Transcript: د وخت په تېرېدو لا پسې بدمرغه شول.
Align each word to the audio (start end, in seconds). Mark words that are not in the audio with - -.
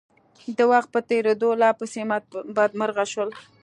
د 0.57 0.59
وخت 0.71 0.89
په 0.93 0.99
تېرېدو 1.09 1.49
لا 1.61 1.69
پسې 1.79 2.01
بدمرغه 2.57 3.05
شول. 3.13 3.29